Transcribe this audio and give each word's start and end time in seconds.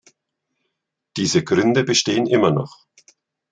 Diese 1.15 1.43
Gründe 1.43 1.83
bestehen 1.83 2.25
immer 2.25 2.49
noch. 2.49 2.87